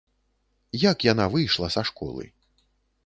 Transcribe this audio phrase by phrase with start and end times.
[0.91, 2.25] Як яна выйшла са школы?